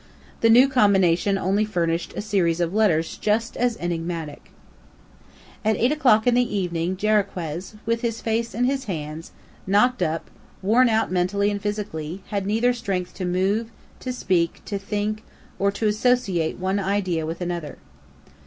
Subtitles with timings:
[0.39, 4.49] The new combination only furnished a series of letters just as enigmatic.
[5.63, 9.31] At eight o'clock in the evening Jarriquez, with his face in his hands,
[9.67, 10.31] knocked up,
[10.63, 13.69] worn out mentally and physically, had neither strength to move,
[13.99, 15.21] to speak, to think,
[15.59, 17.77] or to associate one idea with another.